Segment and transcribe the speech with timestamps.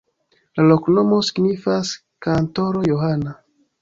[0.59, 1.93] La loknomo signifas:
[2.27, 3.37] kantoro-Johana.